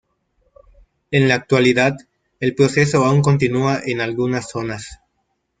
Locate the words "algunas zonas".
4.01-4.99